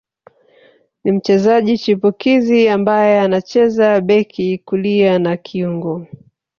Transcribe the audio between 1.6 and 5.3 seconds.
chipukizi ambaye anacheza beki kulia